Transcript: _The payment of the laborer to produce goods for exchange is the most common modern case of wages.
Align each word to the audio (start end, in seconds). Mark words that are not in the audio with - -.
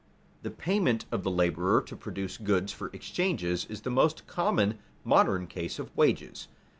_The 0.43 0.57
payment 0.57 1.05
of 1.11 1.21
the 1.21 1.29
laborer 1.29 1.79
to 1.83 1.95
produce 1.95 2.35
goods 2.39 2.71
for 2.73 2.87
exchange 2.87 3.43
is 3.43 3.65
the 3.81 3.91
most 3.91 4.25
common 4.25 4.79
modern 5.05 5.45
case 5.45 5.77
of 5.77 5.95
wages. 5.95 6.47